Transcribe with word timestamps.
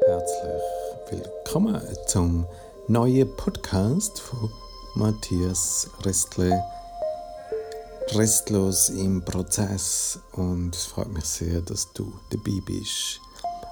Herzlich 0.00 0.62
willkommen 1.10 1.80
zum 2.08 2.46
neuen 2.88 3.34
Podcast 3.36 4.20
von 4.20 4.50
Matthias 4.94 5.88
Restle. 6.02 6.62
Restlos 8.08 8.90
im 8.90 9.24
Prozess 9.24 10.18
und 10.32 10.74
es 10.74 10.84
freut 10.84 11.12
mich 11.12 11.24
sehr, 11.24 11.60
dass 11.62 11.92
du 11.94 12.12
dabei 12.30 12.60
bist, 12.66 13.20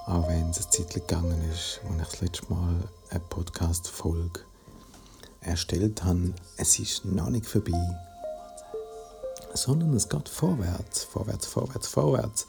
auch 0.07 0.27
wenn 0.27 0.49
es 0.49 0.57
eine 0.57 0.69
Zeit 0.69 0.93
gegangen 0.93 1.51
ist, 1.51 1.81
als 1.83 2.01
ich 2.01 2.07
das 2.09 2.21
letzte 2.21 2.53
Mal 2.53 2.75
eine 3.09 3.19
Podcast-Folge 3.29 4.39
erstellt 5.41 6.03
habe. 6.03 6.33
Es 6.57 6.79
ist 6.79 7.05
noch 7.05 7.29
nicht 7.29 7.45
vorbei, 7.45 7.99
sondern 9.53 9.93
es 9.93 10.09
geht 10.09 10.29
vorwärts, 10.29 11.03
vorwärts, 11.03 11.45
vorwärts, 11.45 11.87
vorwärts 11.87 12.45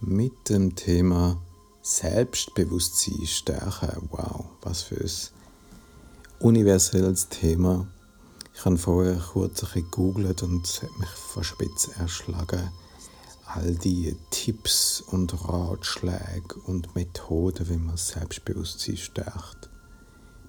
mit 0.00 0.48
dem 0.48 0.76
Thema 0.76 1.40
Selbstbewusstsein 1.82 3.26
stärken. 3.26 4.08
Wow, 4.10 4.46
was 4.62 4.82
für 4.82 5.00
ein 5.00 5.10
universelles 6.40 7.28
Thema. 7.28 7.86
Ich 8.54 8.64
habe 8.64 8.76
vorher 8.76 9.16
kurz 9.16 9.62
ein 9.62 9.70
gegoogelt 9.72 10.42
und 10.42 10.66
es 10.66 10.82
hat 10.82 10.98
mich 10.98 11.08
von 11.08 11.44
Spitz 11.44 11.88
erschlagen. 11.98 12.70
All 13.46 13.74
die 13.76 14.16
Tipps 14.30 15.00
und 15.00 15.32
Ratschläge 15.48 16.54
und 16.66 16.94
Methoden, 16.94 17.68
wie 17.68 17.76
man 17.78 17.96
Selbstbewusstsein 17.96 18.96
stärkt. 18.96 19.70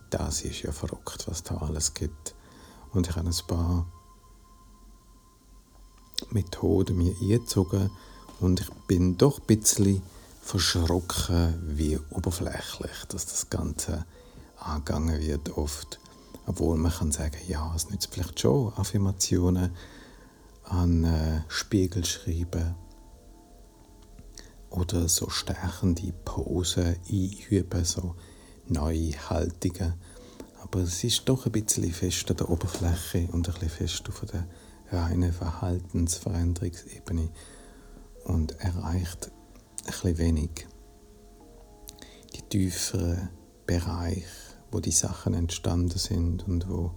Das 0.09 0.41
ist 0.41 0.63
ja 0.63 0.71
verrückt, 0.71 1.27
was 1.27 1.43
da 1.43 1.57
alles 1.57 1.93
gibt. 1.93 2.35
Und 2.91 3.07
ich 3.07 3.15
habe 3.15 3.29
ein 3.29 3.35
paar 3.47 3.85
Methoden 6.31 6.97
mir 6.97 7.15
eingezogen 7.21 7.89
und 8.39 8.59
ich 8.59 8.69
bin 8.87 9.17
doch 9.17 9.39
ein 9.39 9.45
bisschen 9.45 10.01
verschrocken, 10.49 11.61
wie 11.61 11.99
oberflächlich 12.09 13.05
dass 13.09 13.27
das 13.27 13.51
Ganze 13.51 14.05
angegangen 14.57 15.21
wird 15.21 15.55
oft. 15.55 15.99
Obwohl 16.47 16.75
man 16.77 16.91
kann 16.91 17.11
sagen, 17.11 17.37
ja, 17.47 17.71
es 17.75 17.91
nützt 17.91 18.11
vielleicht 18.11 18.39
schon 18.39 18.73
Affirmationen 18.73 19.75
an 20.63 21.03
äh, 21.03 21.41
Spiegel 21.49 22.03
schreiben 22.03 22.73
oder 24.71 25.07
so 25.07 25.29
stärkende 25.29 26.11
Posen 26.25 26.95
einüben, 27.07 27.85
so 27.85 28.15
neue 28.67 29.11
Haltungen. 29.29 29.93
Aber 30.63 30.79
es 30.79 31.03
ist 31.03 31.29
doch 31.29 31.45
ein 31.45 31.51
bisschen 31.51 31.93
fest 31.93 32.31
an 32.31 32.37
der 32.37 32.49
Oberfläche 32.49 33.27
und 33.31 33.47
ein 33.47 33.53
bisschen 33.53 33.69
fest 33.69 34.09
auf 34.09 34.25
der 34.25 34.47
reinen 34.91 35.31
Verhaltensveränderungsebene 35.31 37.29
und 38.23 38.59
erreicht 38.59 39.31
bisschen 39.89 40.17
wenig 40.17 40.67
die 42.35 42.41
tieferen 42.43 43.29
Bereiche, 43.65 44.25
wo 44.71 44.79
die 44.79 44.91
Sachen 44.91 45.33
entstanden 45.33 45.97
sind 45.97 46.47
und 46.47 46.69
wo 46.69 46.91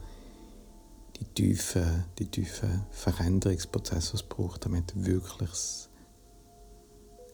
die 1.16 1.24
tiefen, 1.24 2.04
die 2.18 2.26
tiefen 2.26 2.84
Veränderungsprozesse 2.90 4.16
es 4.16 4.22
braucht, 4.22 4.64
damit 4.64 4.92
wirklich 4.94 5.88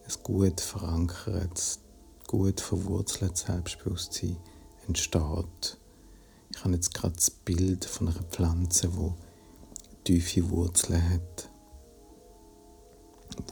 ein 0.07 0.23
gut 0.23 0.61
verankertes, 0.61 1.81
gut 2.27 2.61
verwurzeltes 2.61 3.41
Selbstbewusstsein 3.41 4.37
entsteht. 4.87 5.79
Ich 6.55 6.65
habe 6.65 6.75
jetzt 6.75 6.95
gerade 6.95 7.15
das 7.15 7.31
Bild 7.31 7.85
von 7.85 8.09
einer 8.09 8.23
Pflanze, 8.23 8.89
die 8.89 10.15
tiefe 10.15 10.49
Wurzeln 10.51 11.11
hat 11.11 11.51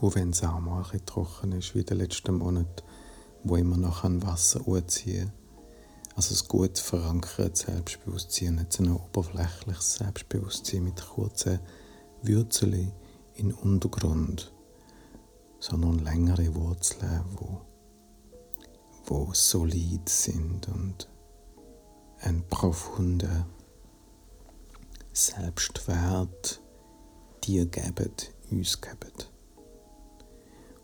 wo 0.01 0.15
wenn 0.15 0.31
es 0.31 0.43
auch 0.43 0.61
mal 0.61 0.85
ein 0.93 1.07
trocken 1.07 1.53
ist, 1.53 1.75
wie 1.75 1.85
der 1.85 1.97
letzte 1.97 2.33
Monat, 2.33 2.85
wo 3.45 3.57
immer 3.57 3.77
noch 3.77 4.05
an 4.05 4.23
Wasser 4.23 4.67
anziehen 4.67 5.33
Also 6.15 6.35
ein 6.35 6.49
gut 6.49 6.79
verankertes 6.79 7.61
Selbstbewusstsein, 7.67 8.57
nicht 8.57 8.73
so 8.73 8.83
ein 8.83 8.93
oberflächliches 8.93 9.95
Selbstbewusstsein 9.95 10.85
mit 10.85 11.05
kurzen 11.07 11.61
Wurzeln 12.23 12.93
in 13.35 13.53
Untergrund, 13.53 14.53
sondern 15.59 15.99
längere 16.01 16.55
Wurzeln, 16.55 17.25
wo, 17.37 17.61
wo 19.07 19.33
solid 19.33 20.09
sind 20.09 20.69
und 20.69 21.09
ein 22.21 22.43
profunder 22.49 23.47
Selbstwert 25.13 26.61
dir 27.45 27.67
geben, 27.67 28.13
uns 28.51 28.81
geben. 28.81 29.36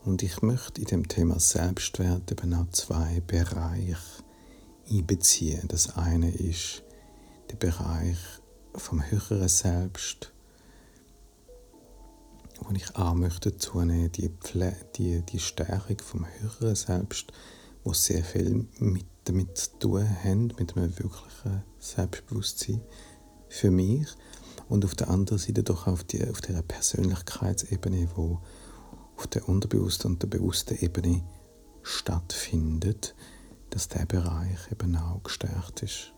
Und 0.05 0.25
ich 0.25 0.43
möchte 0.43 0.81
in 0.81 0.87
dem 0.89 1.09
Thema 1.09 1.39
Selbstwert 1.39 2.33
eben 2.33 2.55
auch 2.55 2.69
zwei 2.71 3.23
Bereiche 3.25 3.97
einbeziehen. 4.91 5.69
Das 5.69 5.97
eine 5.97 6.31
ist 6.33 6.83
der 7.51 7.57
Bereich 7.57 8.19
vom 8.75 9.01
höheren 9.09 9.49
Selbst, 9.49 10.33
wo 12.61 12.75
ich 12.75 12.97
auch 12.97 13.15
möchte 13.15 13.57
zunehmen, 13.57 14.11
die, 14.11 14.31
die, 14.97 15.23
die 15.23 15.39
Stärkung 15.39 15.99
vom 15.99 16.27
höheren 16.41 16.75
Selbst, 16.75 17.33
wo 17.85 17.93
sehr 17.93 18.25
viel 18.25 18.67
mit, 18.79 19.07
damit 19.25 19.57
zu 19.57 19.79
tun 19.79 20.09
hat, 20.09 20.59
mit 20.59 20.77
einem 20.77 20.99
wirklichen 20.99 21.63
Selbstbewusstsein 21.79 22.81
für 23.49 23.71
mich. 23.71 24.09
Und 24.69 24.85
auf 24.85 24.97
der 24.97 25.11
anderen 25.11 25.39
Seite 25.39 25.63
doch 25.63 25.87
auf, 25.87 26.03
die, 26.03 26.29
auf 26.29 26.41
der 26.41 26.63
Persönlichkeitsebene, 26.63 28.09
wo 28.17 28.41
auf 29.17 29.27
der 29.27 29.49
unterbewussten 29.49 30.13
und 30.13 30.23
der 30.23 30.29
bewussten 30.29 30.79
Ebene 30.79 31.25
stattfindet, 31.83 33.15
dass 33.71 33.89
der 33.89 34.07
Bereich 34.07 34.71
eben 34.71 34.97
auch 34.97 35.23
gestärkt 35.23 35.83
ist. 35.83 36.13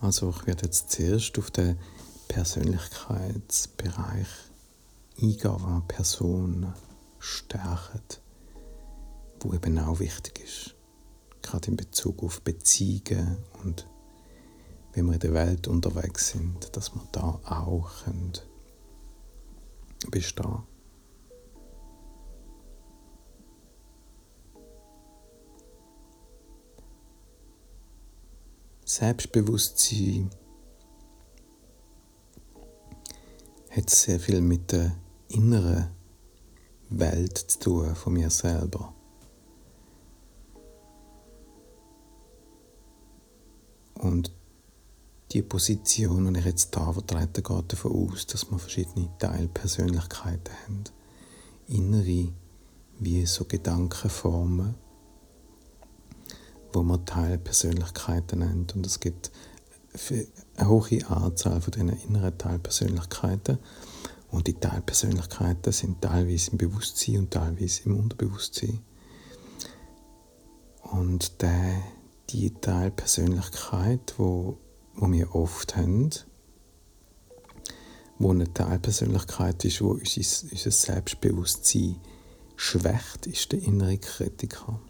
Also 0.00 0.30
ich 0.30 0.46
werde 0.46 0.66
jetzt 0.66 0.90
zuerst 0.90 1.38
auf 1.38 1.50
den 1.50 1.78
Persönlichkeitsbereich 2.28 4.26
eingehen, 5.20 5.56
was 5.58 5.82
Personen 5.88 6.74
stärken, 7.18 8.02
wo 9.40 9.54
eben 9.54 9.78
auch 9.78 10.00
wichtig 10.00 10.40
ist, 10.40 10.74
gerade 11.42 11.68
in 11.68 11.76
Bezug 11.76 12.22
auf 12.22 12.42
Beziehungen 12.42 13.38
und 13.62 13.86
wenn 14.92 15.06
wir 15.06 15.14
in 15.14 15.20
der 15.20 15.34
Welt 15.34 15.68
unterwegs 15.68 16.30
sind, 16.30 16.76
dass 16.76 16.94
wir 16.94 17.02
da 17.12 17.40
auch 17.44 17.90
bestehen 20.10 20.62
Selbstbewusstsein 28.94 30.30
hat 33.70 33.90
sehr 33.90 34.20
viel 34.20 34.40
mit 34.40 34.70
der 34.70 34.94
inneren 35.26 35.88
Welt 36.90 37.36
zu 37.36 37.58
tun 37.58 37.96
von 37.96 38.12
mir 38.12 38.30
selber. 38.30 38.94
Und 43.94 44.30
die 45.32 45.42
Position, 45.42 46.32
die 46.32 46.38
ich 46.38 46.46
jetzt 46.46 46.72
hier 46.72 46.92
vertrete, 46.92 47.42
geht 47.42 47.72
davon 47.72 48.12
aus, 48.12 48.28
dass 48.28 48.48
wir 48.48 48.60
verschiedene 48.60 49.08
Teilpersönlichkeiten 49.18 50.54
haben. 50.62 50.84
Innere, 51.66 52.32
wie 53.00 53.26
so 53.26 53.44
Gedankenformen, 53.44 54.76
wo 56.74 56.82
man 56.82 57.06
Teilpersönlichkeiten 57.06 58.40
nennt. 58.40 58.74
Und 58.74 58.86
es 58.86 59.00
gibt 59.00 59.30
eine 60.56 60.68
hohe 60.68 61.08
Anzahl 61.08 61.60
von 61.60 61.72
diesen 61.72 61.88
inneren 61.90 62.36
Teilpersönlichkeiten. 62.36 63.58
Und 64.30 64.48
die 64.48 64.54
Teilpersönlichkeiten 64.54 65.72
sind 65.72 66.02
teilweise 66.02 66.50
im 66.50 66.58
Bewusstsein 66.58 67.18
und 67.18 67.30
teilweise 67.30 67.82
im 67.84 67.96
Unterbewusstsein. 67.96 68.80
Und 70.82 71.40
der, 71.40 71.82
die 72.30 72.52
Teilpersönlichkeit, 72.52 74.14
wo, 74.18 74.58
wo 74.94 75.10
wir 75.10 75.34
oft 75.34 75.76
haben, 75.76 76.10
wo 78.18 78.30
eine 78.30 78.52
Teilpersönlichkeit 78.52 79.64
ist, 79.64 79.82
wo 79.82 79.92
unser, 79.92 80.20
unser 80.50 80.70
Selbstbewusstsein 80.70 82.00
schwächt, 82.56 83.26
ist 83.26 83.52
der 83.52 83.62
innere 83.62 83.98
Kritiker. 83.98 84.80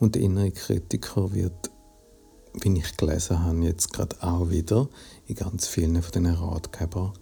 Und 0.00 0.14
der 0.14 0.22
innere 0.22 0.50
Kritiker 0.50 1.32
wird, 1.32 1.70
wie 2.54 2.76
ich 2.78 2.96
gelesen 2.96 3.44
habe, 3.44 3.58
jetzt 3.58 3.92
gerade 3.92 4.16
auch 4.22 4.48
wieder 4.48 4.88
in 5.26 5.36
ganz 5.36 5.68
vielen 5.68 6.02
von 6.02 6.10
diesen 6.10 6.34
Ratgebern 6.34 7.12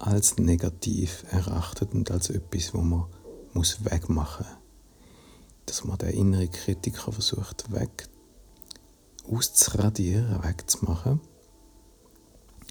als 0.00 0.36
negativ 0.38 1.24
erachtet 1.30 1.94
und 1.94 2.10
als 2.10 2.30
etwas, 2.30 2.74
wo 2.74 2.80
man 2.80 3.06
muss 3.52 3.84
wegmachen 3.84 4.44
muss. 4.44 4.56
Dass 5.66 5.84
man 5.84 5.96
den 5.98 6.10
inneren 6.10 6.50
Kritiker 6.50 7.12
versucht 7.12 7.72
weg 7.72 8.08
auszuradieren, 9.30 10.42
wegzumachen, 10.42 11.20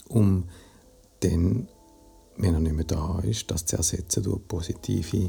um 0.09 0.49
dann, 1.21 1.69
wenn 2.35 2.53
er 2.53 2.59
nicht 2.59 2.75
mehr 2.75 2.85
da 2.85 3.19
ist, 3.19 3.49
das 3.49 3.65
zu 3.65 3.77
ersetzen 3.77 4.23
durch 4.23 4.45
positive 4.47 5.27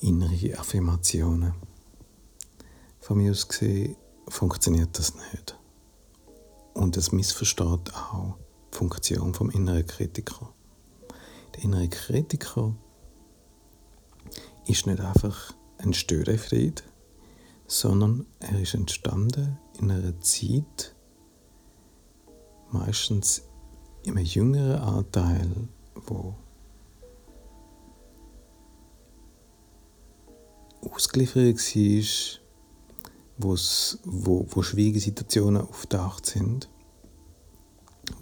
innere 0.00 0.58
Affirmationen. 0.58 1.52
Von 3.06 3.18
mir 3.18 3.30
aus 3.30 3.46
gesehen 3.46 3.94
funktioniert 4.26 4.98
das 4.98 5.14
nicht. 5.14 5.56
Und 6.74 6.96
es 6.96 7.12
missversteht 7.12 7.94
auch 7.94 8.34
die 8.72 8.76
Funktion 8.78 9.32
vom 9.32 9.48
inneren 9.50 9.86
Kritiker. 9.86 10.52
Der 11.54 11.62
innere 11.62 11.88
Kritiker 11.88 12.74
ist 14.66 14.88
nicht 14.88 14.98
einfach 14.98 15.54
ein 15.78 15.94
Störenfried, 15.94 16.82
sondern 17.68 18.26
er 18.40 18.60
ist 18.60 18.74
entstanden 18.74 19.56
in 19.78 19.88
einer 19.92 20.20
Zeit, 20.20 20.96
meistens 22.72 23.44
im 24.02 24.18
jüngeren 24.18 24.80
Anteil, 24.80 25.68
wo 26.08 26.34
ausgeliefert 30.80 31.56
war, 31.56 32.45
wo, 33.38 33.56
wo 34.48 34.62
schwierige 34.62 35.00
Situationen 35.00 35.62
auftaucht 35.62 36.26
sind, 36.26 36.68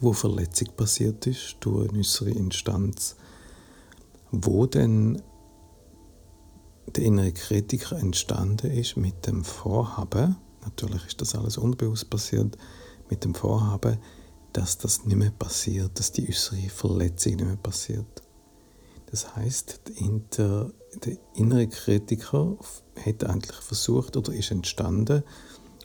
wo 0.00 0.12
Verletzung 0.12 0.68
passiert 0.76 1.26
ist 1.26 1.56
durch 1.60 1.88
eine 1.88 1.98
äußere 1.98 2.30
Instanz, 2.30 3.16
wo 4.30 4.66
dann 4.66 5.22
der 6.94 7.04
innere 7.04 7.32
Kritiker 7.32 7.98
entstanden 7.98 8.70
ist 8.70 8.96
mit 8.96 9.26
dem 9.26 9.44
Vorhaben, 9.44 10.36
natürlich 10.62 11.06
ist 11.06 11.20
das 11.20 11.34
alles 11.34 11.58
unbewusst 11.58 12.10
passiert, 12.10 12.56
mit 13.10 13.24
dem 13.24 13.34
Vorhaben, 13.34 13.98
dass 14.52 14.78
das 14.78 15.04
nicht 15.04 15.16
mehr 15.16 15.30
passiert, 15.30 15.98
dass 15.98 16.12
die 16.12 16.28
äußere 16.28 16.68
Verletzung 16.68 17.36
nicht 17.36 17.46
mehr 17.46 17.56
passiert. 17.56 18.22
Das 19.10 19.34
heißt, 19.36 19.80
der, 20.38 20.70
der 21.04 21.16
innere 21.34 21.68
Kritiker 21.68 22.56
hat 23.04 23.24
eigentlich 23.24 23.56
versucht 23.56 24.16
oder 24.16 24.32
ist 24.32 24.50
entstanden 24.50 25.22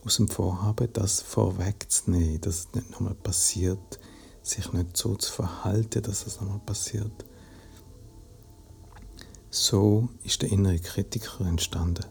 aus 0.05 0.17
dem 0.17 0.27
Vorhaben, 0.27 0.91
das 0.93 1.21
vorwegzunehmen, 1.21 2.41
dass 2.41 2.59
es 2.59 2.73
nicht 2.73 2.91
nochmal 2.91 3.15
passiert, 3.15 3.99
sich 4.41 4.71
nicht 4.73 4.95
so 4.95 5.15
zu 5.15 5.31
verhalten, 5.31 6.01
dass 6.01 6.25
es 6.25 6.39
nochmal 6.39 6.61
passiert. 6.65 7.25
So 9.49 10.09
ist 10.23 10.41
der 10.41 10.51
innere 10.51 10.79
Kritiker 10.79 11.45
entstanden. 11.45 12.05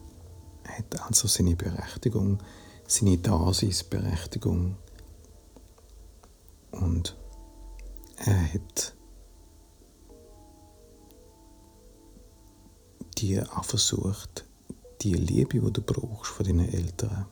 Er 0.65 0.79
hat 0.79 1.01
also 1.01 1.29
seine 1.29 1.57
Berechtigung, 1.57 2.39
seine 2.87 3.17
Daseinsberechtigung 3.19 4.77
und 6.73 7.17
er 8.17 8.55
hat 8.55 8.95
dir 13.21 13.47
auch 13.57 13.65
versucht, 13.65 14.45
die 15.03 15.15
Liebe, 15.15 15.61
die 15.61 15.73
du 15.73 15.83
brauchst 15.83 16.33
von 16.33 16.47
deinen 16.47 16.73
Eltern, 16.73 17.27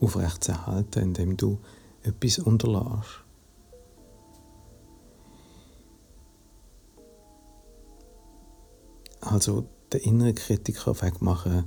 aufrechtzuerhalten, 0.00 1.02
indem 1.02 1.36
du 1.36 1.58
etwas 2.02 2.38
unterlässt. 2.38 3.24
Also 9.20 9.66
der 9.92 10.04
innere 10.04 10.34
Kritiker 10.34 11.00
wegmachen 11.00 11.64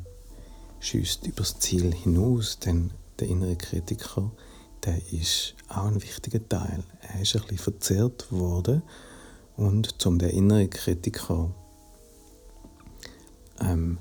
schießt 0.79 1.27
übers 1.27 1.59
Ziel 1.59 1.93
hinaus, 1.93 2.59
denn 2.59 2.91
der 3.19 3.27
innere 3.27 3.57
Kritiker, 3.57 4.31
der 4.85 4.97
ist 5.11 5.55
auch 5.67 5.85
ein 5.85 6.01
wichtiger 6.01 6.47
Teil. 6.47 6.83
Er 7.01 7.21
ist 7.21 7.35
ein 7.35 7.41
bisschen 7.41 7.57
verzerrt 7.57 8.31
worden 8.31 8.81
und 9.57 10.01
zum 10.01 10.19
der 10.19 10.31
innere 10.33 10.69
Kritiker 10.69 11.53
ähm, 13.61 13.99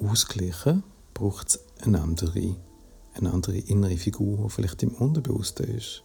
ausgleichen, 0.00 0.82
braucht 1.14 1.48
es 1.48 1.60
eine 1.82 2.00
andere, 2.00 2.56
eine 3.14 3.32
andere 3.32 3.58
innere 3.58 3.96
Figur, 3.96 4.44
die 4.44 4.50
vielleicht 4.50 4.82
im 4.82 4.94
Unterbewussten 4.94 5.66
ist 5.66 6.02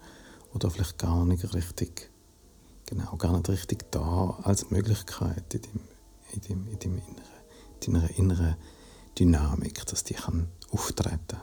oder 0.53 0.69
vielleicht 0.69 0.97
gar 0.97 1.25
nicht 1.25 1.53
richtig, 1.53 2.11
genau, 2.85 3.15
gar 3.17 3.33
nicht 3.33 3.49
richtig 3.49 3.91
da 3.91 4.39
als 4.43 4.71
Möglichkeit 4.71 5.53
in 5.53 5.61
dem 5.61 5.79
in, 6.33 6.41
dem, 6.41 6.67
in, 6.67 6.79
dem 6.79 6.97
inneren, 6.97 7.23
deiner 7.85 8.17
inneren 8.17 8.55
Dynamik, 9.17 9.85
dass 9.85 10.03
die 10.03 10.15
kann 10.15 10.47
auftreten. 10.71 11.37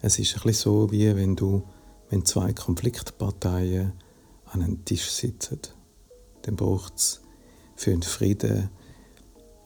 Es 0.00 0.18
ist 0.18 0.36
ein 0.36 0.42
bisschen 0.42 0.62
so, 0.62 0.92
wie 0.92 1.14
wenn 1.16 1.34
du, 1.34 1.66
wenn 2.10 2.24
zwei 2.24 2.52
Konfliktparteien 2.52 3.92
an 4.46 4.62
einem 4.62 4.84
Tisch 4.84 5.10
sitzen, 5.10 5.60
dann 6.42 6.56
braucht 6.56 6.96
es 6.96 7.20
für 7.74 7.90
den 7.90 8.02
Frieden, 8.02 8.70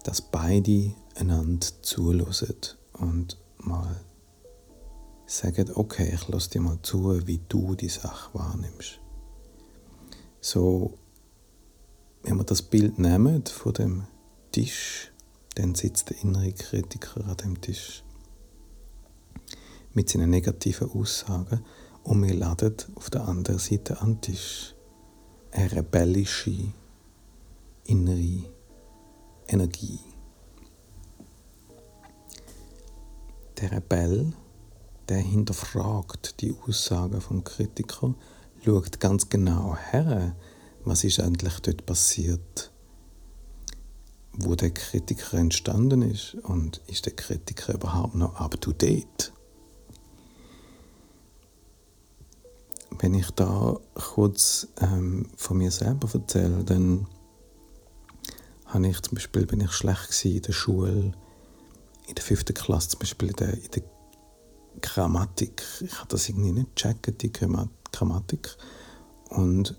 dass 0.09 0.23
beide 0.23 0.95
einander 1.17 1.67
zulassen 1.83 2.55
und 2.95 3.37
mal 3.59 4.01
sagen, 5.27 5.71
okay, 5.75 6.11
ich 6.15 6.29
lasse 6.29 6.49
dir 6.49 6.63
mal 6.63 6.79
zu, 6.81 7.27
wie 7.27 7.43
du 7.47 7.75
die 7.75 7.91
Sache 7.91 8.31
wahrnimmst. 8.33 9.01
So 10.41 10.95
wenn 12.23 12.39
wir 12.39 12.45
das 12.45 12.63
Bild 12.63 12.99
nehmen 12.99 13.45
von 13.45 13.75
dem 13.75 14.05
Tisch, 14.51 15.13
dann 15.57 15.75
sitzt 15.75 16.09
der 16.09 16.23
innere 16.23 16.55
Kritiker 16.55 17.27
an 17.27 17.37
dem 17.37 17.61
Tisch 17.61 18.03
mit 19.93 20.09
seinen 20.09 20.31
negativen 20.31 20.91
Aussagen 20.91 21.63
und 22.03 22.27
wir 22.27 22.33
laden 22.33 22.77
auf 22.95 23.11
der 23.11 23.29
anderen 23.29 23.59
Seite 23.59 24.01
an 24.01 24.15
den 24.15 24.21
Tisch 24.23 24.75
eine 25.51 25.71
rebellische 25.71 26.73
innere 27.85 28.58
Energie. 29.49 30.01
Der 33.61 33.73
Rebell, 33.73 34.33
der 35.09 35.19
hinterfragt 35.19 36.41
die 36.41 36.55
Aussagen 36.67 37.21
vom 37.21 37.43
Kritiker, 37.43 38.15
schaut 38.65 39.01
ganz 39.01 39.29
genau 39.29 39.77
her, 39.77 40.37
was 40.85 41.05
ist 41.05 41.21
eigentlich 41.21 41.59
dort 41.61 41.87
passiert, 41.87 42.71
wo 44.33 44.55
der 44.55 44.71
Kritiker 44.71 45.39
entstanden 45.39 46.03
ist 46.03 46.35
und 46.35 46.81
ist 46.87 47.07
der 47.07 47.17
Kritiker 47.17 47.75
überhaupt 47.75 48.15
noch 48.15 48.37
up 48.37 48.61
to 48.61 48.73
date? 48.73 49.33
Wenn 53.01 53.15
ich 53.15 53.31
da 53.31 53.79
kurz 53.95 54.69
ähm, 54.81 55.27
von 55.37 55.59
mir 55.59 55.71
selber 55.71 56.09
erzähle, 56.13 56.65
dann 56.65 57.07
habe 58.69 58.87
ich 58.87 59.01
zum 59.03 59.17
Beispiel, 59.17 59.47
bin 59.47 59.61
ich 59.61 59.73
schlecht 59.73 60.25
in 60.25 60.43
der 60.43 60.53
Schule, 60.53 61.13
in 62.07 62.15
der 62.15 62.25
fünften 62.25 62.55
Klasse 62.55 62.91
zum 62.91 63.01
Beispiel 63.01 63.29
in 63.29 63.37
der, 63.37 63.55
in 63.55 63.71
der 63.75 63.83
Grammatik. 64.81 65.63
Ich 65.81 65.99
habe 65.99 66.09
das 66.09 66.29
irgendwie 66.29 66.53
nicht 66.53 66.77
gecheckt, 66.77 67.23
die 67.23 67.33
Grammatik. 67.33 68.57
Und 69.31 69.77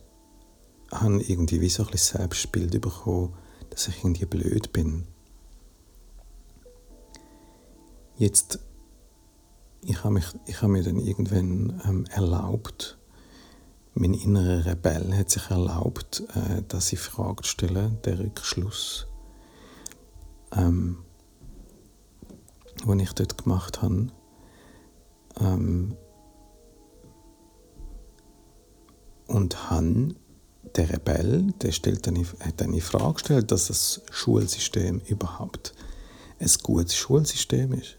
habe 0.92 1.22
irgendwie 1.22 1.62
wie 1.62 1.70
so 1.70 1.84
ein 1.84 1.92
bisschen 1.92 2.20
Selbstbild 2.20 2.80
bekommen, 2.82 3.34
dass 3.70 3.88
ich 3.88 3.98
irgendwie 4.04 4.26
blöd 4.26 4.74
bin. 4.74 5.08
Jetzt, 8.18 8.60
ich 9.82 10.04
habe, 10.04 10.16
mich, 10.16 10.26
ich 10.46 10.62
habe 10.62 10.74
mir 10.74 10.84
dann 10.84 11.00
irgendwann 11.00 11.82
ähm, 11.86 12.06
erlaubt, 12.08 12.99
mein 13.94 14.14
innerer 14.14 14.66
Rebell 14.66 15.14
hat 15.14 15.30
sich 15.30 15.50
erlaubt, 15.50 16.24
äh, 16.36 16.62
dass 16.68 16.94
ich 16.94 17.00
Fragen 17.00 17.44
stelle, 17.44 17.92
der 18.06 18.20
Rückschluss, 18.20 19.08
ähm, 20.56 21.00
den 22.88 23.00
ich 23.00 23.14
dort 23.14 23.38
gemacht 23.38 23.82
habe. 23.82 24.08
Ähm, 25.40 25.96
und 29.28 29.70
habe 29.70 30.16
der 30.76 30.90
Rebell 30.90 31.54
der 31.62 31.72
stellt 31.72 32.08
eine, 32.08 32.26
hat 32.40 32.62
eine 32.62 32.82
Frage 32.82 33.14
gestellt, 33.14 33.52
dass 33.52 33.68
das 33.68 34.02
Schulsystem 34.12 35.02
überhaupt 35.08 35.74
ein 36.40 36.50
gutes 36.64 36.96
Schulsystem 36.96 37.74
ist. 37.74 37.99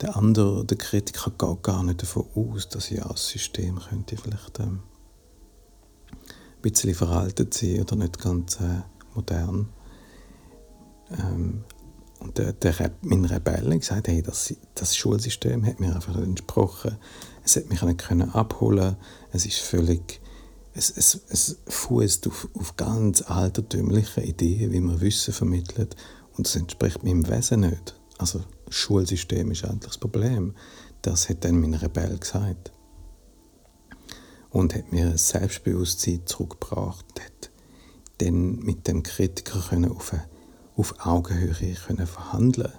Der 0.00 0.16
andere, 0.16 0.64
der 0.64 0.78
Kritiker, 0.78 1.30
geht 1.30 1.62
gar 1.62 1.82
nicht 1.82 2.02
davon 2.02 2.26
aus, 2.34 2.68
dass 2.68 2.90
ja 2.90 3.06
das 3.06 3.28
System 3.28 3.78
könnte 3.78 4.16
vielleicht 4.16 4.58
ähm, 4.60 4.80
ein 6.12 6.62
bisschen 6.62 6.94
veraltet 6.94 7.54
sein 7.54 7.82
oder 7.82 7.96
nicht 7.96 8.18
ganz 8.18 8.60
äh, 8.60 8.82
modern. 9.14 9.68
Ähm, 11.10 11.64
und 12.18 12.38
der, 12.38 12.52
der, 12.52 12.92
mein 13.02 13.24
Rebell 13.24 13.72
hat 13.72 13.80
gesagt, 13.80 14.08
hey, 14.08 14.22
das, 14.22 14.54
das 14.74 14.96
Schulsystem 14.96 15.64
hat 15.64 15.80
mir 15.80 15.94
einfach 15.94 16.14
nicht 16.14 16.26
entsprochen. 16.26 16.96
Es 17.44 17.56
hat 17.56 17.68
mich 17.68 17.82
nicht 17.82 17.98
können 17.98 18.30
abholen. 18.30 18.96
Es 19.32 19.46
ist 19.46 19.58
völlig 19.58 20.20
es, 20.72 20.90
es, 20.90 21.20
es 21.28 21.58
fußt 21.66 22.28
auf, 22.28 22.48
auf 22.54 22.76
ganz 22.76 23.22
altertümliche 23.22 24.22
Ideen, 24.22 24.72
wie 24.72 24.80
man 24.80 25.00
Wissen 25.00 25.34
vermittelt. 25.34 25.96
Und 26.36 26.46
das 26.46 26.56
entspricht 26.56 27.02
meinem 27.02 27.28
Wesen 27.28 27.60
nicht. 27.60 27.99
Also 28.20 28.44
das 28.66 28.74
Schulsystem 28.74 29.50
ist 29.50 29.64
eigentlich 29.64 29.80
das 29.86 29.98
Problem. 29.98 30.54
Das 31.00 31.30
hat 31.30 31.42
dann 31.44 31.58
mein 31.60 31.72
Rebell 31.72 32.18
gesagt. 32.18 32.70
Und 34.50 34.74
hat 34.74 34.92
mir 34.92 35.06
ein 35.06 35.16
Selbstbewusstsein 35.16 36.26
zurückgebracht. 36.26 37.06
Hat 37.18 37.50
dann 38.18 38.58
mit 38.58 38.86
dem 38.86 39.02
Kritiker 39.02 39.60
können 39.60 39.90
auf, 39.90 40.12
auf 40.76 40.94
Augenhöhe 40.98 41.74
können 41.74 42.06
verhandeln 42.06 42.72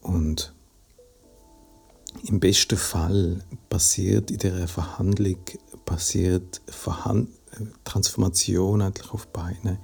Und 0.00 0.54
im 2.24 2.40
besten 2.40 2.78
Fall 2.78 3.44
passiert 3.68 4.30
in 4.30 4.38
dieser 4.38 4.66
Verhandlung 4.66 5.40
passiert 5.84 6.62
Verhand 6.66 7.28
Transformation 7.84 8.80
eigentlich 8.80 9.12
auf 9.12 9.26
beiden, 9.26 9.78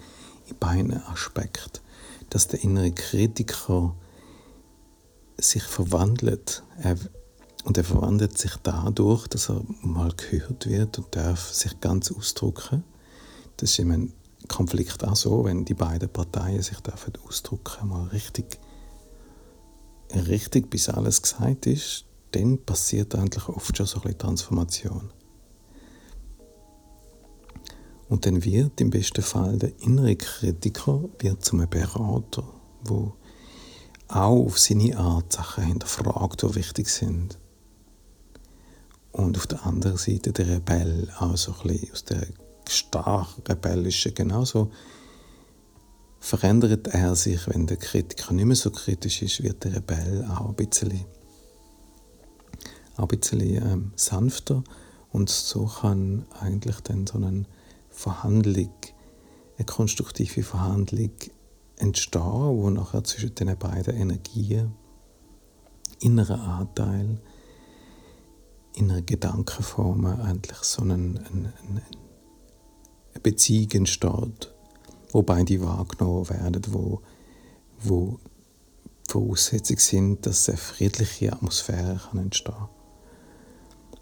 in 0.47 0.57
beiden 0.59 1.03
Aspekten. 1.05 1.81
Dass 2.31 2.49
der 2.49 2.63
innere 2.63 2.93
Kritiker 2.93 3.95
sich 5.39 5.63
verwandelt. 5.63 6.63
Er, 6.83 6.97
und 7.65 7.77
er 7.77 7.85
verwandelt 7.85 8.37
sich 8.39 8.57
dadurch, 8.63 9.27
dass 9.29 9.51
er 9.51 9.63
mal 9.83 10.13
gehört 10.17 10.67
wird 10.67 10.99
und 10.99 11.15
darf 11.15 11.53
sich 11.53 11.81
ganz 11.81 12.11
ausdrücken. 12.11 12.85
Das 13.57 13.71
ist 13.71 13.79
im 13.79 14.13
Konflikt 14.47 15.05
auch 15.05 15.17
so, 15.17 15.45
wenn 15.45 15.65
die 15.65 15.75
beiden 15.75 16.09
Parteien 16.09 16.63
sich 16.63 16.81
dürfen 16.81 17.13
ausdrücken, 17.27 17.89
mal 17.89 18.07
richtig, 18.09 18.59
richtig 20.15 20.71
bis 20.71 20.89
alles 20.89 21.23
gesagt 21.23 21.67
ist, 21.67 22.05
dann 22.33 22.59
passiert 22.59 23.15
eigentlich 23.15 23.49
oft 23.49 23.77
schon 23.77 23.87
so 23.87 24.01
ein 24.03 24.17
Transformation. 24.17 25.11
Und 28.09 28.25
dann 28.25 28.45
wird 28.45 28.81
im 28.81 28.91
besten 28.91 29.23
Fall 29.23 29.59
der 29.59 29.73
innere 29.83 30.17
Kritiker 30.17 31.05
wird 31.19 31.45
zum 31.45 31.69
Berater, 31.69 32.45
wo 32.85 33.15
auch 34.09 34.47
auf 34.47 34.59
seine 34.59 34.97
Art 34.97 35.33
Sachen 35.33 35.65
hinterfragt, 35.65 36.43
die 36.43 36.55
wichtig 36.55 36.89
sind. 36.89 37.39
Und 39.13 39.37
auf 39.37 39.47
der 39.47 39.67
anderen 39.67 39.99
Seite 39.99 40.33
der 40.33 40.49
Rebell, 40.49 41.09
auch 41.19 41.37
so 41.37 41.53
ein 41.53 41.69
bisschen 41.69 41.93
aus 41.93 42.05
der 42.05 42.27
stark 42.69 43.29
rebellischen, 43.47 44.15
genauso 44.15 44.71
verändert 46.21 46.89
er 46.89 47.15
sich, 47.15 47.47
wenn 47.49 47.67
der 47.67 47.77
Kritiker 47.77 48.33
nicht 48.33 48.45
mehr 48.45 48.57
so 48.57 48.71
kritisch 48.71 49.23
ist, 49.23 49.43
wird 49.43 49.65
der 49.65 49.77
Rebell 49.77 50.25
auch 50.31 50.49
ein 50.49 50.55
bisschen, 50.55 51.05
auch 52.97 53.03
ein 53.03 53.19
bisschen 53.19 53.41
ähm, 53.41 53.93
sanfter 53.97 54.65
und 55.11 55.31
so 55.31 55.67
kann 55.67 56.27
eigentlich 56.41 56.81
dann 56.81 57.07
so 57.07 57.19
ein 57.19 57.47
Verhandlung, 57.99 58.71
eine 59.57 59.67
konstruktive 59.67 60.45
Verhandlung 60.45 61.11
entstehen, 61.79 62.23
wo 62.23 62.71
nachher 62.71 63.03
zwischen 63.03 63.35
den 63.35 63.59
beiden 63.59 63.97
Energien, 63.97 64.73
innerer 65.99 66.41
Anteil, 66.41 67.21
innere 68.77 69.03
Gedankenformen 69.03 70.21
eigentlich 70.21 70.59
so 70.59 70.83
eine, 70.83 70.95
eine, 70.95 71.53
eine 71.69 71.83
Beziehung 73.21 73.73
entsteht, 73.73 74.55
wo 75.11 75.23
beide 75.23 75.61
wahrgenommen 75.61 76.31
werden, 76.31 76.63
wo, 76.71 77.03
wo 77.81 78.21
Voraussetzungen 79.09 79.81
sind, 79.81 80.27
dass 80.27 80.49
eine 80.49 80.57
friedliche 80.57 81.33
Atmosphäre 81.33 82.01
kann 82.09 82.21
entstehen. 82.21 82.69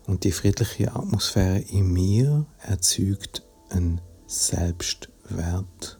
Und 0.07 0.25
die 0.25 0.33
friedliche 0.33 0.95
Atmosphäre 0.95 1.61
in 1.61 1.95
mir 1.95 2.45
erzeugt 2.61 3.43
ein 3.71 4.01
Selbstwert, 4.27 5.99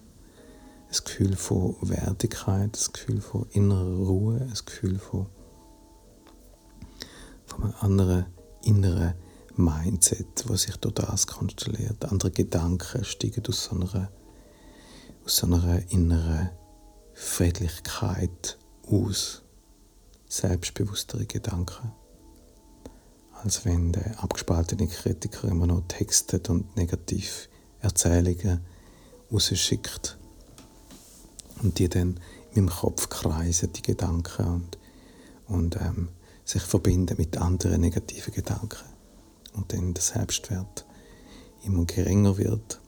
ein 0.89 1.05
Gefühl 1.05 1.37
von 1.37 1.77
Wertigkeit, 1.83 2.77
ein 2.77 2.93
Gefühl 2.93 3.21
von 3.21 3.47
innerer 3.51 4.07
Ruhe, 4.07 4.41
ein 4.41 4.59
Gefühl 4.65 4.99
von, 4.99 5.27
von 7.45 7.65
einem 7.65 7.75
anderen 7.81 8.27
inneren 8.63 9.15
Mindset, 9.57 10.45
was 10.49 10.63
sich 10.63 10.77
durch 10.77 10.95
das 10.95 11.27
konstelliert. 11.27 12.05
Andere 12.05 12.31
Gedanken 12.31 13.05
steigen 13.05 13.43
aus 13.49 13.65
so 13.65 13.77
einer, 13.77 14.11
aus 15.25 15.37
so 15.37 15.47
einer 15.47 15.91
inneren 15.91 16.51
Friedlichkeit 17.15 18.59
aus. 18.87 19.43
Selbstbewusstere 20.29 21.25
Gedanken 21.25 21.93
als 23.43 23.65
wenn 23.65 23.93
der 23.93 24.23
abgespaltene 24.23 24.89
Kritiker 24.89 25.49
immer 25.49 25.67
noch 25.67 25.83
textet 25.89 26.51
und 26.51 26.77
negativ 26.77 27.49
Erzählungen 27.87 28.61
rausschickt 29.33 30.19
und 31.63 31.79
die 31.79 31.89
dann 31.89 32.21
in 32.53 32.65
meinem 32.67 32.75
Kopf 32.75 33.09
kreisen, 33.09 33.73
die 33.73 33.83
Gedanken 33.83 34.47
und, 34.47 34.79
und 35.49 35.77
ähm, 35.77 36.09
sich 36.45 36.63
verbinden 36.63 37.17
mit 37.19 37.39
anderen 37.39 37.81
negativen 37.81 38.33
Gedanken 38.33 38.85
und 39.55 39.73
dann 39.73 39.95
der 39.95 40.03
Selbstwert 40.03 40.87
immer 41.65 41.85
geringer 41.85 42.39
wird. 42.39 42.81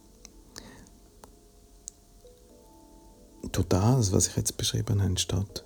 Durch 3.52 3.66
das, 3.68 4.12
was 4.12 4.28
ich 4.28 4.36
jetzt 4.36 4.56
beschrieben 4.56 5.00
habe, 5.00 5.10
entsteht 5.10 5.64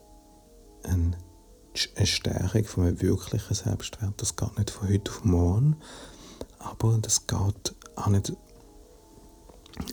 ein 0.85 1.17
eine 1.97 2.07
Stärkung 2.07 2.65
von 2.65 2.85
einem 2.85 3.01
wirklichen 3.01 3.55
Selbstwert. 3.55 4.15
Das 4.21 4.37
geht 4.37 4.59
nicht 4.59 4.71
von 4.71 4.89
heute 4.89 5.11
auf 5.11 5.25
morgen, 5.25 5.77
aber 6.59 6.99
das 7.01 7.27
geht 7.27 7.75
auch 7.97 8.09
nicht 8.09 8.33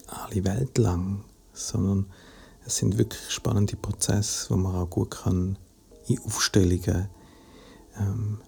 alle 0.06 0.44
Welt 0.44 0.78
lang, 0.78 1.24
sondern 1.52 2.06
es 2.64 2.76
sind 2.76 2.98
wirklich 2.98 3.30
spannende 3.30 3.76
Prozesse, 3.76 4.50
wo 4.50 4.56
man 4.56 4.74
auch 4.74 4.90
gut 4.90 5.10
kann 5.10 5.58
in 6.06 6.20
Aufstellungen 6.24 7.08
ähm, 7.98 8.40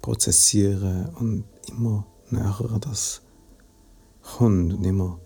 prozessieren 0.00 1.08
und 1.16 1.44
immer 1.68 2.06
näher 2.30 2.60
an 2.72 2.80
das 2.80 3.22
kommt 4.22 4.72
und 4.74 4.84
immer 4.84 5.18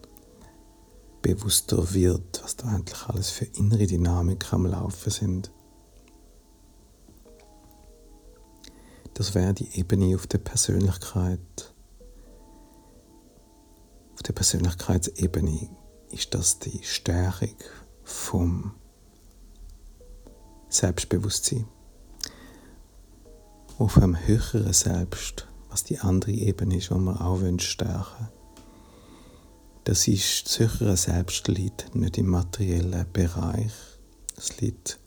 bewusster 1.22 1.94
wird, 1.94 2.42
was 2.42 2.56
da 2.56 2.68
eigentlich 2.68 3.02
alles 3.08 3.30
für 3.30 3.46
innere 3.46 3.86
Dynamik 3.86 4.52
am 4.52 4.66
Laufen 4.66 5.10
sind. 5.10 5.50
Das 9.14 9.34
wäre 9.34 9.54
die 9.54 9.78
Ebene 9.78 10.14
auf 10.16 10.26
der 10.26 10.38
Persönlichkeit. 10.38 11.73
Auf 14.14 14.22
der 14.22 14.32
Persönlichkeitsebene 14.32 15.68
ist 16.10 16.34
das 16.34 16.60
die 16.60 16.80
Stärkung 16.82 17.56
vom 18.04 18.74
Selbstbewusstsein. 20.68 21.66
Auf 23.78 23.96
einem 23.96 24.16
höheren 24.26 24.72
Selbst, 24.72 25.48
was 25.68 25.82
die 25.82 25.98
andere 25.98 26.30
Ebene 26.30 26.76
ist, 26.76 26.90
die 26.90 26.94
wir 26.94 27.20
auch 27.20 27.40
stärken 27.58 28.28
Das 29.82 30.06
ist, 30.06 30.46
das 30.46 30.58
höhere 30.60 30.96
Selbst 30.96 31.48
liegt 31.48 31.94
nicht 31.96 32.16
im 32.16 32.28
materiellen 32.28 33.06
Bereich, 33.12 33.72
es 34.36 34.60
liegt 34.60 35.00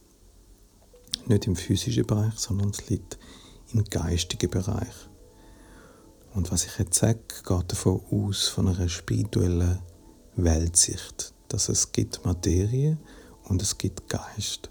nicht 1.27 1.47
im 1.47 1.55
physischen 1.55 2.05
Bereich, 2.05 2.33
sondern 2.35 2.71
es 2.71 2.89
liegt 2.89 3.17
im 3.71 3.85
geistigen 3.85 4.49
Bereich. 4.49 5.07
Und 6.37 6.51
was 6.51 6.65
ich 6.67 6.77
jetzt 6.77 6.99
sage, 6.99 7.17
geht 7.47 7.71
davon 7.71 7.99
aus, 8.11 8.47
von 8.47 8.67
einer 8.67 8.87
spirituellen 8.89 9.79
Weltsicht, 10.35 11.33
dass 11.47 11.67
es 11.67 11.91
gibt 11.91 12.23
Materie 12.25 12.99
und 13.45 13.59
es 13.59 13.75
gibt 13.79 14.07
Geist. 14.07 14.69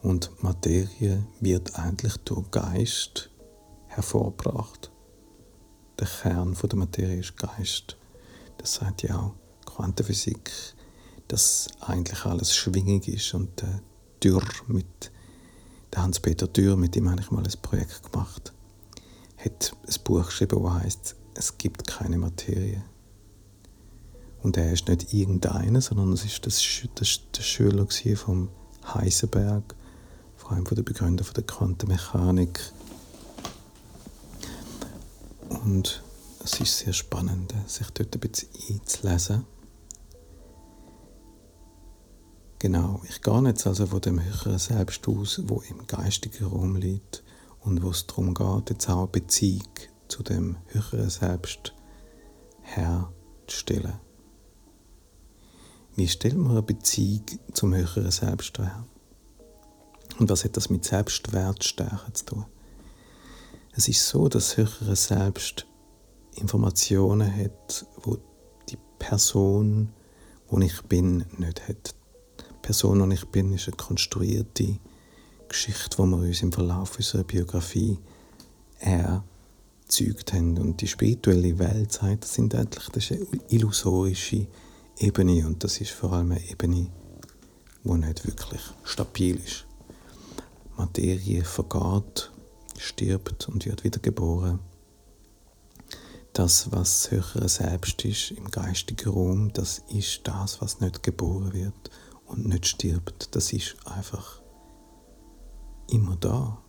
Und 0.00 0.30
Materie 0.44 1.26
wird 1.40 1.76
eigentlich 1.76 2.18
durch 2.18 2.48
Geist 2.52 3.30
hervorgebracht. 3.88 4.92
Der 5.98 6.06
Kern 6.06 6.56
der 6.62 6.78
Materie 6.78 7.18
ist 7.18 7.36
Geist. 7.36 7.96
Das 8.58 8.74
sagt 8.74 9.02
ja 9.02 9.18
auch 9.18 9.34
Quantenphysik, 9.66 10.52
dass 11.26 11.66
eigentlich 11.80 12.24
alles 12.24 12.54
schwingig 12.54 13.08
ist 13.08 13.34
und 13.34 13.60
der 13.60 13.80
Dürr 14.22 14.44
mit 14.68 15.10
der 15.92 16.02
Hans-Peter 16.02 16.46
Dürr, 16.46 16.76
mit 16.76 16.94
dem 16.94 17.10
habe 17.10 17.20
ich 17.20 17.32
mal 17.32 17.42
ein 17.42 17.60
Projekt 17.60 18.12
gemacht, 18.12 18.47
hat 19.38 19.72
ein 19.86 20.02
Buch 20.04 20.26
geschrieben, 20.26 20.62
das 20.62 20.72
heißt 20.72 21.16
Es 21.34 21.58
gibt 21.58 21.86
keine 21.86 22.18
Materie. 22.18 22.82
Und 24.42 24.56
er 24.56 24.72
ist 24.72 24.88
nicht 24.88 25.12
irgendeiner, 25.12 25.80
sondern 25.80 26.12
es 26.12 26.24
ist 26.24 26.46
das, 26.46 26.62
das, 26.94 27.20
der 27.36 27.42
Schüler 27.42 27.86
von 28.16 28.48
Heisenberg, 28.94 29.74
vor 30.36 30.52
allem 30.52 30.66
von 30.66 30.76
der 30.76 30.82
Begründer 30.82 31.24
der 31.24 31.44
Quantenmechanik. 31.44 32.60
Und 35.48 36.02
es 36.44 36.60
ist 36.60 36.78
sehr 36.78 36.92
spannend, 36.92 37.52
sich 37.66 37.90
dort 37.90 38.14
ein 38.14 38.20
bisschen 38.20 38.48
einzulesen. 38.70 39.44
Genau, 42.60 43.00
ich 43.08 43.22
gehe 43.22 43.42
jetzt 43.42 43.66
also 43.66 43.86
von 43.86 44.00
dem 44.00 44.22
höheren 44.22 44.58
Selbst 44.58 45.06
aus, 45.06 45.40
wo 45.44 45.62
im 45.68 45.86
geistigen 45.86 46.46
Raum 46.46 46.76
liegt 46.76 47.22
und 47.60 47.82
wo 47.82 47.90
es 47.90 48.06
darum 48.06 48.34
geht, 48.34 48.70
jetzt 48.70 48.88
auch 48.88 48.98
eine 48.98 49.06
Beziehung 49.08 49.68
zu 50.08 50.22
dem 50.22 50.56
höheren 50.66 51.10
Selbst 51.10 51.74
herzustellen. 52.62 54.00
Wie 55.96 56.08
stellt 56.08 56.36
man 56.36 56.52
eine 56.52 56.62
Beziehung 56.62 57.24
zum 57.52 57.74
höheren 57.74 58.10
Selbst 58.10 58.58
her? 58.58 58.84
Und 60.18 60.30
was 60.30 60.44
hat 60.44 60.56
das 60.56 60.70
mit 60.70 60.84
Selbstwertstärke 60.84 62.12
zu 62.12 62.24
tun? 62.24 62.44
Es 63.72 63.88
ist 63.88 64.08
so, 64.08 64.28
dass 64.28 64.48
das 64.48 64.56
höhere 64.56 64.96
Selbst 64.96 65.66
Informationen 66.34 67.34
hat, 67.36 67.86
wo 68.02 68.18
die 68.68 68.78
Person, 68.98 69.90
wo 70.48 70.58
ich 70.60 70.82
bin, 70.82 71.24
nicht 71.36 71.68
hat. 71.68 71.94
Die 72.40 72.54
Person, 72.62 73.08
die 73.08 73.14
ich 73.14 73.26
bin, 73.26 73.52
ist 73.52 73.68
eine 73.68 73.76
konstruierte 73.76 74.78
Geschichte, 75.48 75.96
die 75.96 76.08
wir 76.08 76.28
uns 76.28 76.42
im 76.42 76.52
Verlauf 76.52 76.96
unserer 76.96 77.24
Biografie 77.24 77.98
erzeugt 78.78 80.32
haben. 80.32 80.58
Und 80.58 80.80
die 80.80 80.88
spirituelle 80.88 81.58
Welt 81.58 81.92
sagt, 81.92 82.24
das 82.24 82.34
sind 82.34 82.54
eigentlich 82.54 83.10
ist 83.10 83.12
eine 83.12 83.40
illusorische 83.48 84.46
Ebene 84.98 85.46
und 85.46 85.62
das 85.64 85.80
ist 85.80 85.90
vor 85.90 86.12
allem 86.12 86.32
eine 86.32 86.50
Ebene, 86.50 86.88
die 87.84 87.90
nicht 87.90 88.26
wirklich 88.26 88.60
stabil 88.84 89.36
ist. 89.36 89.66
Materie 90.76 91.44
vergeht, 91.44 92.30
stirbt 92.76 93.48
und 93.48 93.66
wird 93.66 93.84
wiedergeboren. 93.84 94.60
Das, 96.32 96.70
was 96.70 97.10
höhere 97.10 97.48
Selbst 97.48 98.04
ist 98.04 98.30
im 98.30 98.50
geistigen 98.50 99.10
Raum, 99.10 99.52
das 99.52 99.82
ist 99.88 100.20
das, 100.24 100.60
was 100.60 100.80
nicht 100.80 101.02
geboren 101.02 101.52
wird 101.52 101.90
und 102.26 102.46
nicht 102.46 102.66
stirbt. 102.66 103.34
Das 103.34 103.52
ist 103.52 103.76
einfach 103.86 104.40
immer 105.88 106.16
da. 106.16 106.62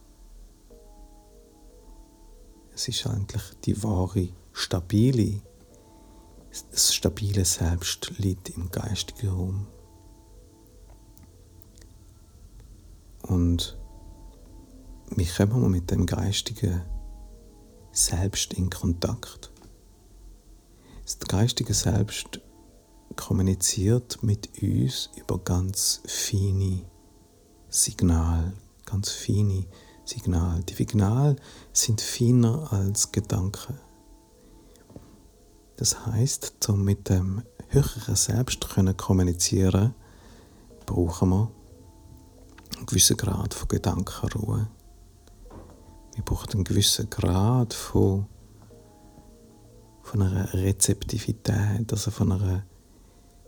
Es 2.74 2.88
ist 2.88 3.06
eigentlich 3.08 3.44
die 3.66 3.82
wahre, 3.84 4.30
stabile, 4.54 5.42
das 6.72 6.94
stabile 6.94 7.46
Selbst 7.46 8.18
liegt 8.18 8.50
im 8.50 8.72
geistigen 8.72 9.30
Raum. 9.30 9.68
Und 13.22 13.78
wie 15.10 15.26
kommen 15.26 15.62
wir 15.62 15.70
mit 15.70 15.92
dem 15.92 16.06
geistigen 16.06 16.82
Selbst 17.92 18.54
in 18.54 18.70
Kontakt? 18.70 19.52
Das 21.04 21.20
geistige 21.20 21.74
Selbst 21.74 22.40
kommuniziert 23.16 24.24
mit 24.24 24.62
uns 24.62 25.10
über 25.16 25.40
ganz 25.40 26.02
feine 26.06 26.86
Signale, 27.68 28.54
ganz 28.90 29.12
feine 29.12 29.66
Signale. 30.06 30.64
Die 30.64 30.74
Signale 30.74 31.36
sind 31.72 32.02
feiner 32.02 32.72
als 32.74 33.12
Gedanken. 33.12 33.78
Das 35.78 36.06
heißt, 36.06 36.68
um 36.70 36.84
mit 36.84 37.10
dem 37.10 37.44
höheren 37.70 38.16
Selbst 38.16 38.64
zu 38.64 38.94
kommunizieren, 38.96 39.94
brauchen 40.86 41.30
wir 41.30 41.52
einen 42.76 42.86
gewissen 42.86 43.18
Grad 43.18 43.54
von 43.54 43.68
Gedankenruhe. 43.68 44.68
Wir 46.16 46.24
brauchen 46.24 46.52
einen 46.54 46.64
gewissen 46.64 47.10
Grad 47.10 47.74
von, 47.74 48.26
von 50.02 50.22
einer 50.22 50.54
Rezeptivität, 50.54 51.92
also 51.92 52.12
von 52.12 52.32
einer, 52.32 52.64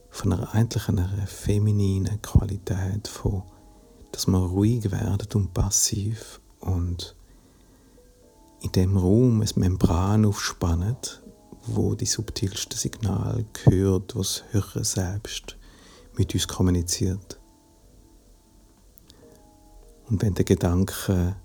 von 0.09 0.33
einer 0.33 0.53
eigentlich 0.53 0.87
einer 0.87 1.09
femininen 1.27 2.21
Qualität, 2.21 3.07
von, 3.07 3.43
dass 4.11 4.27
wir 4.27 4.37
ruhig 4.37 4.91
werden 4.91 5.27
und 5.33 5.53
passiv 5.53 6.39
und 6.59 7.15
in 8.61 8.71
dem 8.71 8.97
Raum 8.97 9.41
ein 9.41 9.49
Membran 9.55 10.25
aufspannt, 10.25 11.21
wo 11.65 11.95
die 11.95 12.05
subtilsten 12.05 12.77
Signale 12.77 13.45
gehört, 13.53 14.15
was 14.15 14.43
das 14.43 14.53
höhere 14.53 14.83
Selbst 14.83 15.57
mit 16.17 16.33
uns 16.33 16.47
kommuniziert. 16.47 17.39
Und 20.07 20.21
wenn 20.21 20.33
der 20.33 20.45
Gedanke 20.45 21.35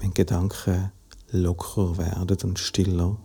wenn 0.00 0.14
Gedanken 0.14 0.92
locker 1.30 1.98
werden 1.98 2.38
und 2.44 2.58
stiller, 2.58 3.16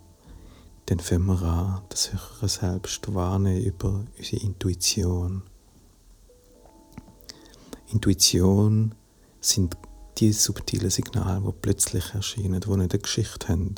dann 0.88 1.00
fangen 1.00 1.28
wir 1.28 1.42
an, 1.44 1.82
das 1.90 2.12
höhere 2.12 2.50
Selbst 2.50 3.14
wahrnehmen 3.14 3.64
über 3.64 4.04
unsere 4.18 4.44
Intuition. 4.44 5.44
Intuition 7.94 8.96
sind 9.40 9.78
die 10.18 10.34
subtilen 10.34 10.90
Signale, 10.90 11.42
die 11.46 11.52
plötzlich 11.62 12.16
erscheinen, 12.16 12.60
die 12.60 12.70
nicht 12.70 12.92
eine 12.92 13.00
Geschichte 13.00 13.50
haben, 13.50 13.76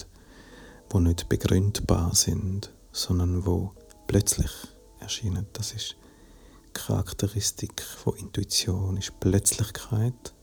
die 0.93 0.99
nicht 0.99 1.27
begründbar 1.27 2.15
sind, 2.15 2.73
sondern 2.93 3.45
wo 3.45 3.73
plötzlich 4.07 4.51
erscheinen. 5.01 5.47
Das 5.51 5.73
ist 5.73 5.97
die 6.67 6.73
Charakteristik 6.73 7.81
von 7.81 8.15
Intuition, 8.15 8.95
ist 8.95 9.19
Plötzlichkeit 9.19 10.33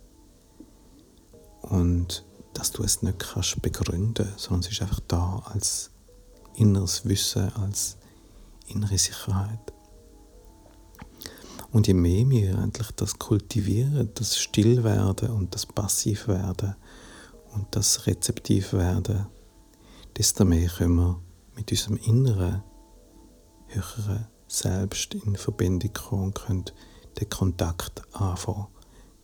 und 1.63 2.27
dass 2.53 2.73
du 2.73 2.83
es 2.83 3.01
nicht 3.01 3.21
kannst 3.21 3.63
begründen, 3.63 4.29
sondern 4.37 4.61
es 4.61 4.73
ist 4.73 4.83
einfach 4.83 5.01
da 5.09 5.43
als 5.47 5.91
inneres 6.57 7.07
Wissen, 7.07 7.51
als 7.55 7.97
innere 8.67 8.99
Sicherheit. 8.99 9.73
Und 11.73 11.87
je 11.87 11.95
mehr 11.95 12.29
wir 12.29 12.59
endlich 12.59 12.91
das 12.93 13.19
kultivieren, 13.19 14.11
das 14.15 14.39
Stillwerden 14.39 15.31
und 15.31 15.55
das 15.55 15.65
Passivwerden 15.65 16.77
und 17.55 17.67
das 17.71 18.07
Rezeptivwerden, 18.07 19.27
desto 20.17 20.45
mehr 20.45 20.69
können 20.69 20.97
wir 20.97 21.23
mit 21.57 21.71
unserem 21.71 21.97
inneren, 21.97 22.63
höheren 23.69 24.27
Selbst 24.47 25.15
in 25.15 25.35
Verbindung 25.35 25.95
kommen 25.95 26.25
und 26.25 26.35
können 26.35 26.65
den 27.19 27.31
Kontakt 27.31 28.03
anfangen, 28.15 28.67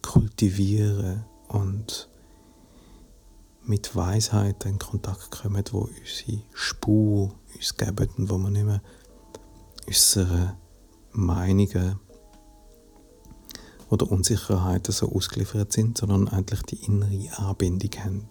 kultivieren 0.00 1.26
und 1.48 2.08
mit 3.62 3.94
Weisheit 3.94 4.64
in 4.64 4.78
Kontakt 4.78 5.30
kommen, 5.30 5.62
wo 5.72 5.80
unsere 5.80 6.42
Spur 6.54 7.34
uns 7.54 7.76
geben 7.76 8.08
und 8.16 8.30
wo 8.30 8.38
wir 8.38 8.50
nicht 8.50 8.64
mehr 8.64 8.82
unsere 9.86 10.56
Meinungen 11.12 12.00
oder 13.90 14.10
Unsicherheiten 14.10 14.92
so 14.92 15.12
ausgeliefert 15.12 15.72
sind, 15.72 15.98
sondern 15.98 16.28
eigentlich 16.28 16.62
die 16.62 16.84
innere 16.84 17.38
Anbindung 17.38 17.90
haben. 18.04 18.26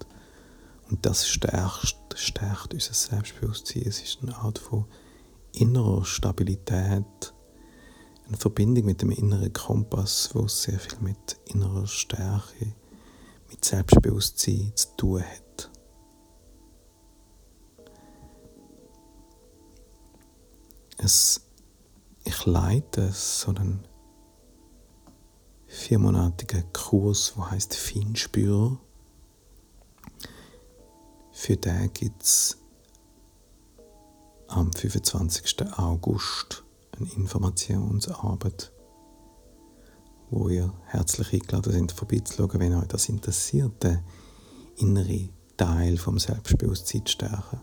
Und 0.89 1.05
das 1.05 1.27
stärkt, 1.27 1.97
stärkt 2.15 2.73
unser 2.73 2.93
Selbstbewusstsein. 2.93 3.83
Es 3.85 4.01
ist 4.01 4.19
eine 4.21 4.37
Art 4.37 4.59
von 4.59 4.85
innerer 5.53 6.05
Stabilität, 6.05 7.33
eine 8.27 8.37
Verbindung 8.37 8.85
mit 8.85 9.01
dem 9.01 9.11
inneren 9.11 9.51
Kompass, 9.51 10.29
wo 10.33 10.47
sehr 10.47 10.79
viel 10.79 10.99
mit 10.99 11.37
innerer 11.45 11.87
Stärke 11.87 12.73
mit 13.49 13.63
Selbstbewusstsein 13.63 14.71
zu 14.75 14.87
tun 14.97 15.21
hat. 15.21 15.71
Es, 20.97 21.41
ich 22.23 22.45
leite 22.45 23.11
so 23.11 23.51
einen 23.51 23.87
viermonatigen 25.67 26.71
Kurs, 26.73 27.33
der 27.35 27.51
heißt 27.51 27.75
Feinspür. 27.75 28.79
Für 31.31 31.55
den 31.55 31.93
gibt 31.93 32.23
es 32.23 32.57
am 34.47 34.71
25. 34.73 35.77
August 35.77 36.63
eine 36.97 37.11
Informationsarbeit 37.11 38.71
wo 40.29 40.49
ihr 40.49 40.73
herzlich 40.85 41.33
eingeladen 41.33 41.71
sind, 41.71 41.91
vorbeizuschauen, 41.91 42.59
wenn 42.59 42.75
euch 42.75 42.87
das 42.87 43.09
interessiert, 43.09 43.83
den 43.83 43.99
inneren 44.75 45.29
Teil 45.55 45.97
vom 45.97 46.19
Selbstbewusstsein 46.19 47.05
zu 47.05 47.13
stärken. 47.13 47.61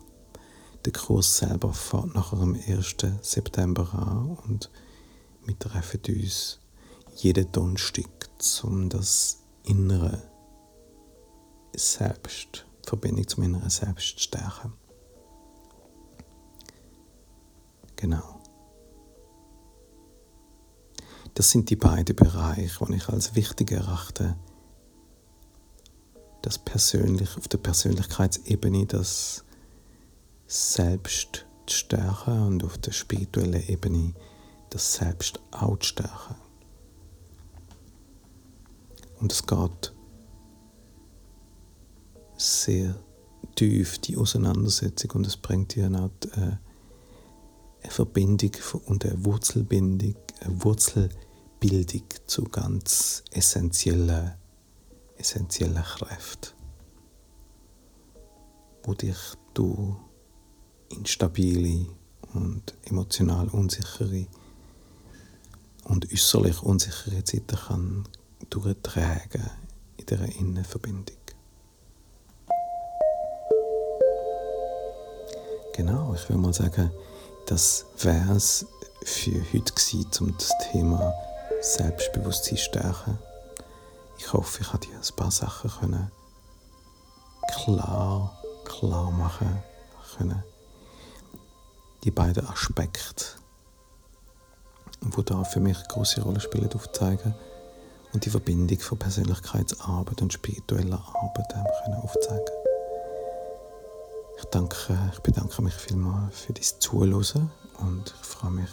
Der 0.85 0.93
Kurs 0.93 1.39
selber 1.39 1.73
fährt 1.73 2.15
nachher 2.15 2.39
am 2.39 2.55
1. 2.55 2.97
September 3.23 3.89
an 3.95 4.39
und 4.47 4.71
wir 5.45 5.59
treffen 5.59 6.01
uns 6.09 6.61
jeden 7.15 7.51
Donnerstag, 7.53 8.29
um 8.63 8.89
das 8.89 9.43
innere 9.65 10.23
Selbst, 11.75 12.67
Verbindung 12.87 13.27
zum 13.29 13.45
inneren 13.45 13.71
Selbst 13.71 14.21
stärken. 14.21 14.73
Genau. 17.97 18.41
Das 21.35 21.51
sind 21.51 21.71
die 21.71 21.77
beiden 21.77 22.15
Bereiche, 22.15 22.85
die 22.87 22.95
ich 22.95 23.09
als 23.09 23.35
wichtig 23.35 23.73
erachte. 23.73 24.37
Das 26.43 26.59
persönlich, 26.59 27.37
auf 27.37 27.49
der 27.49 27.59
Persönlichkeitsebene 27.59 28.87
das 28.87 29.45
Selbst 30.47 31.47
zu 31.67 31.77
stärken 31.77 32.47
und 32.47 32.65
auf 32.65 32.79
der 32.79 32.93
spirituellen 32.93 33.67
Ebene 33.67 34.15
das 34.71 34.95
Selbst 34.95 35.41
auch 35.51 35.79
zu 35.79 35.89
stärken. 35.89 36.44
Und 39.25 39.33
es 39.33 39.47
geht 39.47 39.95
sehr 42.37 42.95
tief, 43.55 43.99
die 44.01 44.19
Auseinandersetzung, 44.19 45.13
und 45.13 45.27
es 45.27 45.39
dir 45.39 45.75
dir 45.75 45.87
auch 45.93 46.11
äh, 46.37 46.41
eine 46.43 46.59
Verbindung 47.89 48.51
und 48.85 49.07
eine 49.07 49.25
Wurzelbindung, 49.25 50.17
eine 50.41 50.63
Wurzel 50.63 51.09
Bildung 51.59 52.05
zu 52.27 52.45
ganz 52.45 53.25
essentiellen, 53.31 54.35
essentiellen 55.17 55.83
Kräften, 55.83 56.51
wo 58.83 58.93
dich 58.93 59.17
du 59.55 59.97
instabile 60.91 61.87
und 62.35 62.75
emotional 62.83 63.49
unsichere 63.49 64.27
und 65.85 66.13
äußerlich 66.13 66.63
unsichere 66.63 67.25
Zeiten 67.25 67.57
kann 67.57 68.07
durchtragen 68.51 69.51
in 69.97 70.07
dieser 70.07 70.27
Innenverbindung. 70.37 71.17
Genau, 75.75 76.15
ich 76.15 76.29
will 76.29 76.37
mal 76.37 76.53
sagen, 76.53 76.91
das 77.47 77.87
wäre 77.99 78.35
es 78.35 78.67
für 79.05 79.43
heute 79.53 79.73
gewesen, 79.73 80.11
um 80.21 80.35
das 80.39 80.53
Thema 80.71 81.15
Selbstbewusstsein 81.61 82.59
stärken. 82.59 83.19
Ich 84.19 84.33
hoffe, 84.33 84.63
ich 84.63 84.69
konnte 84.69 84.89
dir 84.89 84.97
ein 84.97 85.17
paar 85.17 85.31
Sachen 85.31 85.71
können 85.71 86.11
klar, 87.65 88.43
klar 88.65 89.11
machen 89.11 89.63
können. 90.17 90.43
Die 92.05 92.11
beiden 92.11 92.47
Aspekte, 92.47 93.25
die 95.01 95.25
da 95.25 95.45
für 95.45 95.61
mich 95.61 95.79
eine 95.79 95.89
große 95.89 96.23
Rolle 96.23 96.41
spielen, 96.41 96.73
aufzeigen 96.73 97.35
und 98.15 98.25
die 98.25 98.31
Verbindung 98.31 98.79
von 98.79 98.99
Persönlichkeitsarbeit 98.99 100.23
und 100.23 100.33
spiritueller 100.33 101.03
Arbeit 101.15 101.49
können 101.49 102.01
aufzeigen. 102.01 102.55
Ich, 104.39 104.45
danke, 104.47 104.97
ich 105.13 105.21
bedanke 105.21 105.63
mich 105.63 105.75
vielmals 105.75 106.41
für 106.41 106.53
dein 106.53 106.63
Zuhören 106.63 107.51
und 107.81 108.15
ich 108.21 108.27
freue 108.27 108.53
mich, 108.53 108.71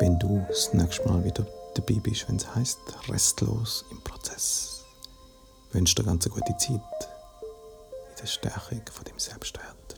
wenn 0.00 0.18
du 0.18 0.44
das 0.48 0.72
nächste 0.72 1.06
Mal 1.06 1.22
wieder 1.24 1.46
dabei 1.74 2.00
bist, 2.00 2.28
wenn 2.28 2.36
es 2.36 2.54
heißt 2.54 2.78
Restlos 3.08 3.84
im 3.90 4.00
Prozess. 4.02 4.82
Ich 5.68 5.74
wünsche 5.74 5.96
dir 5.96 6.04
ganz 6.04 6.26
eine 6.26 6.34
gute 6.34 6.56
Zeit 6.56 6.70
in 6.72 8.16
der 8.20 8.26
Stärkung 8.26 8.82
von 8.90 9.04
dem 9.04 9.18
Selbstwert. 9.18 9.97